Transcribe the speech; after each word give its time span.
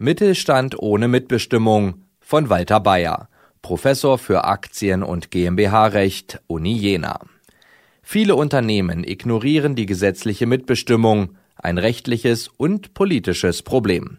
Mittelstand 0.00 0.78
ohne 0.78 1.08
Mitbestimmung 1.08 2.04
von 2.20 2.48
Walter 2.48 2.78
Bayer, 2.78 3.28
Professor 3.62 4.16
für 4.16 4.44
Aktien- 4.44 5.02
und 5.02 5.32
GmbH-Recht, 5.32 6.40
Uni 6.46 6.72
Jena. 6.74 7.18
Viele 8.00 8.36
Unternehmen 8.36 9.02
ignorieren 9.02 9.74
die 9.74 9.86
gesetzliche 9.86 10.46
Mitbestimmung, 10.46 11.36
ein 11.56 11.78
rechtliches 11.78 12.46
und 12.46 12.94
politisches 12.94 13.62
Problem. 13.62 14.18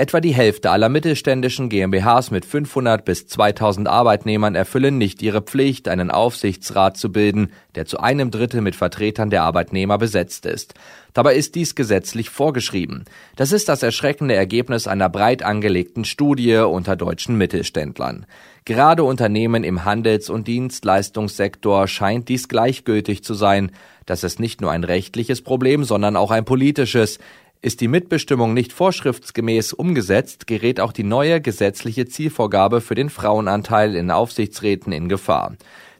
Etwa 0.00 0.22
die 0.22 0.32
Hälfte 0.32 0.70
aller 0.70 0.88
mittelständischen 0.88 1.68
GmbHs 1.68 2.30
mit 2.30 2.46
500 2.46 3.04
bis 3.04 3.26
2000 3.26 3.86
Arbeitnehmern 3.86 4.54
erfüllen 4.54 4.96
nicht 4.96 5.20
ihre 5.20 5.42
Pflicht, 5.42 5.88
einen 5.88 6.10
Aufsichtsrat 6.10 6.96
zu 6.96 7.12
bilden, 7.12 7.52
der 7.74 7.84
zu 7.84 8.00
einem 8.00 8.30
Drittel 8.30 8.62
mit 8.62 8.74
Vertretern 8.74 9.28
der 9.28 9.42
Arbeitnehmer 9.42 9.98
besetzt 9.98 10.46
ist. 10.46 10.72
Dabei 11.12 11.34
ist 11.34 11.54
dies 11.54 11.74
gesetzlich 11.74 12.30
vorgeschrieben. 12.30 13.04
Das 13.36 13.52
ist 13.52 13.68
das 13.68 13.82
erschreckende 13.82 14.34
Ergebnis 14.34 14.86
einer 14.86 15.10
breit 15.10 15.42
angelegten 15.42 16.06
Studie 16.06 16.56
unter 16.56 16.96
deutschen 16.96 17.36
Mittelständlern. 17.36 18.24
Gerade 18.64 19.04
Unternehmen 19.04 19.64
im 19.64 19.84
Handels- 19.84 20.30
und 20.30 20.48
Dienstleistungssektor 20.48 21.86
scheint 21.88 22.30
dies 22.30 22.48
gleichgültig 22.48 23.22
zu 23.22 23.34
sein. 23.34 23.70
Das 24.06 24.24
ist 24.24 24.40
nicht 24.40 24.62
nur 24.62 24.70
ein 24.70 24.84
rechtliches 24.84 25.42
Problem, 25.42 25.84
sondern 25.84 26.16
auch 26.16 26.30
ein 26.30 26.46
politisches. 26.46 27.18
Ist 27.62 27.82
die 27.82 27.88
Mitbestimmung 27.88 28.54
nicht 28.54 28.72
vorschriftsgemäß 28.72 29.74
umgesetzt, 29.74 30.46
gerät 30.46 30.80
auch 30.80 30.92
die 30.92 31.02
neue 31.02 31.42
gesetzliche 31.42 32.06
Zielvorgabe 32.06 32.80
für 32.80 32.94
den 32.94 33.10
Frauenanteil 33.10 33.96
in 33.96 34.10
Aufsichtsräten 34.10 34.92
in 34.92 35.10
Gefahr. 35.10 35.56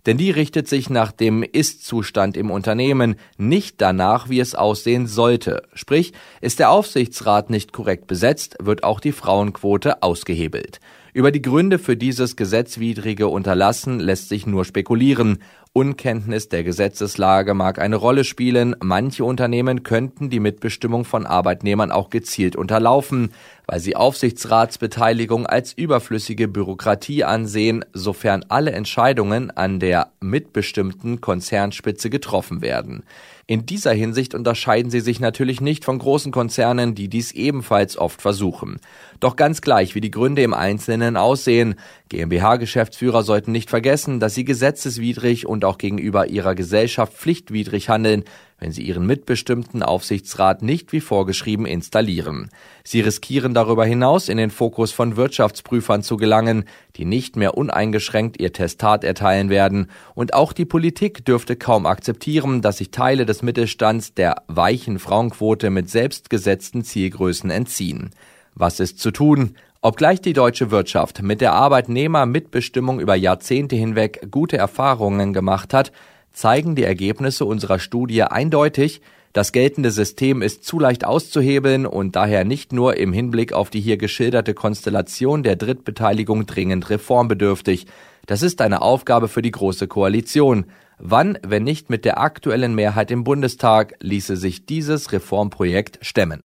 Denn 0.07 0.17
die 0.17 0.31
richtet 0.31 0.69
sich 0.69 0.91
nach 0.91 1.13
dem 1.13 1.43
Ist-Zustand 1.43 2.37
im 2.37 2.51
Unternehmen, 2.51 3.17
nicht 3.37 3.81
danach, 3.81 4.29
wie 4.29 4.41
es 4.41 4.55
aussehen 4.55 5.07
sollte. 5.07 5.63
Sprich, 5.75 6.13
ist 6.41 6.59
der 6.59 6.71
Aufsichtsrat 6.71 7.51
nicht 7.51 7.73
korrekt 7.73 8.07
besetzt, 8.07 8.57
wird 8.61 8.85
auch 8.85 9.01
die 9.01 9.13
Frauenquote 9.13 10.03
ausgehebelt. 10.03 10.81
Über 11.13 11.33
die 11.33 11.43
Gründe 11.43 11.81
für 11.81 11.97
dieses 11.97 12.37
gesetzwidrige 12.37 13.27
Unterlassen 13.27 13.99
lässt 13.99 14.29
sich 14.29 14.47
nur 14.47 14.65
spekulieren. 14.65 15.39
Unkenntnis 15.73 16.49
der 16.49 16.63
Gesetzeslage 16.63 17.55
mag 17.55 17.81
eine 17.81 17.97
Rolle 17.97 18.23
spielen. 18.23 18.77
Manche 18.81 19.25
Unternehmen 19.25 19.83
könnten 19.83 20.31
die 20.31 20.41
Mitbestimmung 20.41 21.05
von 21.05 21.27
Arbeitnehmern 21.27 21.91
auch 21.91 22.11
gezielt 22.11 22.55
unterlaufen, 22.55 23.33
weil 23.71 23.79
sie 23.79 23.95
Aufsichtsratsbeteiligung 23.95 25.47
als 25.47 25.73
überflüssige 25.73 26.49
Bürokratie 26.49 27.23
ansehen, 27.23 27.85
sofern 27.93 28.45
alle 28.49 28.73
Entscheidungen 28.73 29.53
an 29.53 29.79
der 29.79 30.11
mitbestimmten 30.19 31.21
Konzernspitze 31.21 32.11
getroffen 32.11 32.63
werden. 32.63 33.05
In 33.47 33.67
dieser 33.67 33.93
Hinsicht 33.93 34.35
unterscheiden 34.35 34.91
sie 34.91 34.99
sich 34.99 35.21
natürlich 35.21 35.61
nicht 35.61 35.85
von 35.85 36.01
großen 36.01 36.33
Konzernen, 36.33 36.97
die 36.97 37.09
dies 37.09 37.31
ebenfalls 37.31 37.97
oft 37.97 38.21
versuchen. 38.21 38.81
Doch 39.21 39.37
ganz 39.37 39.61
gleich, 39.61 39.95
wie 39.95 40.01
die 40.01 40.11
Gründe 40.11 40.43
im 40.43 40.55
Einzelnen 40.55 41.17
aussehen, 41.17 41.77
GmbH-Geschäftsführer 42.11 43.23
sollten 43.23 43.53
nicht 43.53 43.71
vergessen, 43.71 44.19
dass 44.19 44.35
sie 44.35 44.45
gesetzeswidrig 44.45 45.47
und 45.47 45.65
auch 45.65 45.79
gegenüber 45.79 46.27
ihrer 46.27 46.57
Gesellschaft 46.57 47.13
pflichtwidrig 47.15 47.89
handeln, 47.89 48.25
wenn 48.59 48.73
sie 48.73 48.83
ihren 48.83 49.07
mitbestimmten 49.07 49.85
Aufsichtsrat 49.85 50.61
nicht 50.61 50.93
wie 50.93 51.01
vorgeschrieben 51.01 51.67
installieren. 51.67 52.51
Sie 52.83 53.01
riskieren 53.01 53.55
darüber 53.55 53.85
hinaus 53.85 54.29
in 54.29 54.39
den 54.39 54.51
Fokus 54.51 54.91
von 54.91 55.17
Wirtschaftsprüfern 55.17 56.03
zu 56.03 56.17
gelangen, 56.17 56.65
die 56.97 57.05
nicht 57.05 57.37
mehr 57.37 57.57
uneingeschränkt 57.57 58.41
ihr 58.41 58.53
Testat 58.53 59.05
erteilen 59.05 59.49
werden, 59.49 59.89
und 60.17 60.35
auch 60.35 60.53
die 60.53 60.67
Politik 60.67 61.25
dürfte 61.25 61.55
kaum 61.55 61.87
akzeptieren, 61.87 62.61
dass 62.61 62.79
sich 62.79 62.91
Teile 62.91 63.25
des 63.25 63.43
Mittelstands 63.43 64.15
der 64.15 64.43
weichen 64.49 64.99
Frauenquote 64.99 65.71
mit 65.71 65.89
selbstgesetzten 65.89 66.83
Zielgrößen 66.83 67.51
entziehen. 67.51 68.11
Was 68.55 68.81
ist 68.81 68.99
zu 68.99 69.13
tun? 69.13 69.55
Obgleich 69.83 70.21
die 70.21 70.35
deutsche 70.35 70.71
Wirtschaft 70.71 71.23
mit 71.23 71.41
der 71.41 71.55
Arbeitnehmermitbestimmung 71.55 73.01
über 73.01 73.15
Jahrzehnte 73.15 73.77
hinweg 73.77 74.29
gute 74.31 74.59
Erfahrungen 74.59 75.33
gemacht 75.33 75.73
hat, 75.73 75.91
zeigen 76.35 76.75
die 76.75 76.85
Ergebnisse 76.85 77.47
unserer 77.47 77.79
Studie 77.79 78.23
eindeutig, 78.25 79.01
das 79.33 79.53
geltende 79.53 79.91
System 79.91 80.43
ist 80.43 80.65
zu 80.65 80.79
leicht 80.79 81.07
auszuhebeln 81.07 81.87
und 81.87 82.15
daher 82.15 82.45
nicht 82.45 82.75
nur 82.75 82.99
im 82.99 83.15
Hinblick 83.15 83.55
auf 83.55 83.71
die 83.71 83.81
hier 83.81 83.97
geschilderte 83.97 84.53
Konstellation 84.53 85.43
der 85.43 85.57
Drittbeteiligung 85.57 86.45
dringend 86.45 86.91
reformbedürftig. 86.91 87.87
Das 88.27 88.43
ist 88.43 88.61
eine 88.61 88.83
Aufgabe 88.83 89.29
für 89.29 89.41
die 89.41 89.53
Große 89.53 89.89
Koalition. 89.89 90.67
Wann, 90.99 91.39
wenn 91.43 91.65
nicht 91.65 91.89
mit 91.89 92.05
der 92.05 92.21
aktuellen 92.21 92.75
Mehrheit 92.75 93.11
im 93.11 93.25
Bundestag, 93.25 93.95
ließe 94.01 94.37
sich 94.37 94.67
dieses 94.67 95.11
Reformprojekt 95.13 96.01
stemmen? 96.03 96.39